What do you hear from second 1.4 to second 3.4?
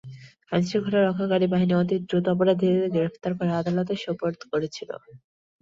বাহিনী অতি দ্রুত অপরাধীদের গ্রেপ্তার